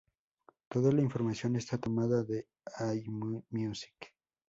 [0.69, 2.47] Toda la información está tomada de
[2.79, 4.15] Allmusic.